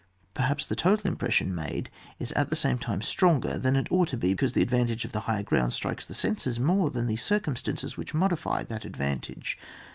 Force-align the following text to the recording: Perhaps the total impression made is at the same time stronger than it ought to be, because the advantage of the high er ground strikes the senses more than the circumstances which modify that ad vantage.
Perhaps 0.33 0.65
the 0.65 0.75
total 0.75 1.05
impression 1.07 1.53
made 1.53 1.91
is 2.17 2.31
at 2.31 2.49
the 2.49 2.55
same 2.55 2.79
time 2.79 3.03
stronger 3.03 3.59
than 3.59 3.75
it 3.75 3.85
ought 3.91 4.07
to 4.07 4.17
be, 4.17 4.33
because 4.33 4.53
the 4.53 4.61
advantage 4.63 5.05
of 5.05 5.11
the 5.11 5.19
high 5.29 5.41
er 5.41 5.43
ground 5.43 5.73
strikes 5.73 6.05
the 6.07 6.15
senses 6.15 6.59
more 6.59 6.89
than 6.89 7.05
the 7.05 7.17
circumstances 7.17 7.97
which 7.97 8.15
modify 8.15 8.63
that 8.63 8.83
ad 8.83 8.97
vantage. 8.97 9.59